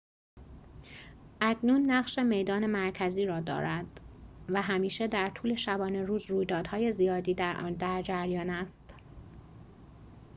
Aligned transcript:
اکنون 1.41 1.81
نقش 1.91 2.19
میدان 2.19 2.65
مرکزی 2.65 3.25
را 3.25 3.39
دارد 3.39 4.01
و 4.49 4.61
همیشه 4.61 5.07
در 5.07 5.29
طول 5.29 5.55
شبانه 5.55 6.03
روز 6.05 6.29
رویدادهای 6.31 6.91
زیادی 6.91 7.33
در 7.33 7.57
آن 7.57 7.73
در 7.73 8.01
جریان 8.01 8.49
است 8.49 8.93